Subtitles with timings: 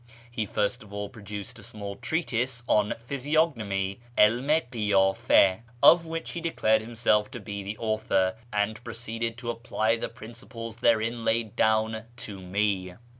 [0.31, 6.07] He first of all produced a small treatise on physiog nomy (^ilm i kiyAfa), of
[6.07, 11.23] which he declared himself to be the author, and proceeded to apply the principles therein
[11.23, 12.95] laid down to me.